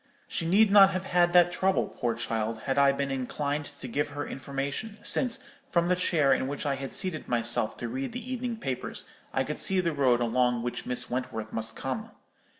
[0.27, 4.09] She need not have had that trouble, poor child, had I been inclined to give
[4.09, 8.33] her information; since, from the chair in which I had seated myself to read the
[8.33, 12.09] evening papers, I could see the road along which Miss Wentworth must come.